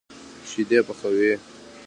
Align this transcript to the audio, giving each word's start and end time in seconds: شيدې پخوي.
شيدې 0.49 0.79
پخوي. 0.87 1.31